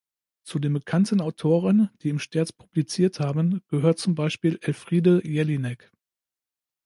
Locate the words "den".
0.57-0.73